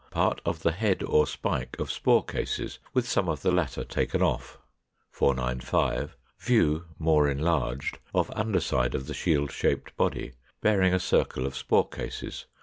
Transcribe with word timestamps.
Part 0.09 0.41
of 0.47 0.63
the 0.63 0.71
head 0.71 1.03
or 1.03 1.27
spike 1.27 1.75
of 1.77 1.91
spore 1.91 2.25
cases, 2.25 2.79
with 2.91 3.07
some 3.07 3.29
of 3.29 3.43
the 3.43 3.51
latter 3.51 3.83
taken 3.83 4.23
off. 4.23 4.57
495. 5.11 6.17
View 6.39 6.85
(more 6.97 7.29
enlarged) 7.29 7.99
of 8.11 8.31
under 8.35 8.61
side 8.61 8.95
of 8.95 9.05
the 9.05 9.13
shield 9.13 9.51
shaped 9.51 9.95
body, 9.97 10.31
bearing 10.59 10.95
a 10.95 10.99
circle 10.99 11.45
of 11.45 11.55
spore 11.55 11.87
cases. 11.87 12.47